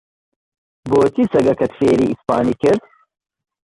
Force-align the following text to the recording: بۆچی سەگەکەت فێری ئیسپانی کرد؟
بۆچی 0.89 1.23
سەگەکەت 1.31 1.71
فێری 1.77 2.09
ئیسپانی 2.09 2.55
کرد؟ 2.61 2.81